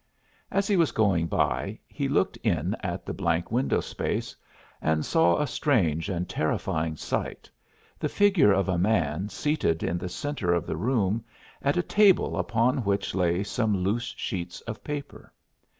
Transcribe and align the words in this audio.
As 0.49 0.67
he 0.67 0.77
was 0.77 0.91
going 0.91 1.27
by 1.27 1.77
he 1.85 2.07
looked 2.07 2.35
in 2.37 2.75
at 2.81 3.05
the 3.05 3.13
blank 3.13 3.51
window 3.51 3.79
space 3.81 4.35
and 4.81 5.05
saw 5.05 5.37
a 5.37 5.45
strange 5.45 6.09
and 6.09 6.27
terrifying 6.27 6.95
sight, 6.95 7.51
the 7.99 8.09
figure 8.09 8.51
of 8.51 8.67
a 8.67 8.79
man 8.79 9.29
seated 9.29 9.83
in 9.83 9.99
the 9.99 10.09
centre 10.09 10.55
of 10.55 10.65
the 10.65 10.75
room, 10.75 11.23
at 11.61 11.77
a 11.77 11.83
table 11.83 12.35
upon 12.35 12.79
which 12.79 13.13
lay 13.13 13.43
some 13.43 13.77
loose 13.77 14.15
sheets 14.17 14.59
of 14.61 14.83
paper. 14.83 15.31